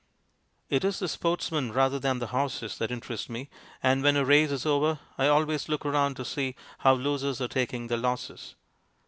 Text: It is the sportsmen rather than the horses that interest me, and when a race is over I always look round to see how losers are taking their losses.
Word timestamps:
It 0.67 0.83
is 0.83 0.97
the 0.97 1.07
sportsmen 1.07 1.71
rather 1.73 1.99
than 1.99 2.17
the 2.17 2.25
horses 2.33 2.79
that 2.79 2.89
interest 2.89 3.29
me, 3.29 3.51
and 3.83 4.01
when 4.01 4.17
a 4.17 4.25
race 4.25 4.49
is 4.49 4.65
over 4.65 4.97
I 5.15 5.27
always 5.27 5.69
look 5.69 5.85
round 5.85 6.15
to 6.15 6.25
see 6.25 6.55
how 6.79 6.93
losers 6.95 7.39
are 7.39 7.47
taking 7.47 7.85
their 7.85 7.99
losses. 7.99 8.55